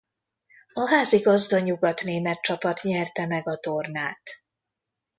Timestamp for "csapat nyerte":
2.41-3.25